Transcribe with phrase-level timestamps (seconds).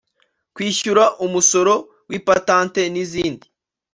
[0.55, 1.73] kwishyura umusoro
[2.09, 3.47] w’ipatante n’izindi